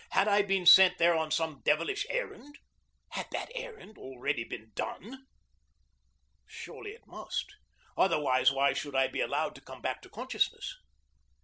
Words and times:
Had 0.09 0.27
I 0.27 0.41
been 0.41 0.65
sent 0.65 0.99
here 0.99 1.13
on 1.13 1.29
some 1.29 1.61
devilish 1.61 2.07
errand? 2.09 2.57
Had 3.09 3.27
that 3.33 3.51
errand 3.53 3.99
already 3.99 4.43
been 4.43 4.71
done? 4.73 5.27
Surely 6.47 6.93
it 6.93 7.05
must; 7.05 7.45
otherwise, 7.95 8.51
why 8.51 8.73
should 8.73 8.95
I 8.95 9.05
be 9.09 9.21
allowed 9.21 9.53
to 9.53 9.61
come 9.61 9.79
back 9.83 10.01
to 10.01 10.09
consciousness? 10.09 10.75